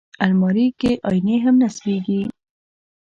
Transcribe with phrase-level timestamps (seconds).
[0.25, 2.21] الماري کې آیینې هم نصبېږي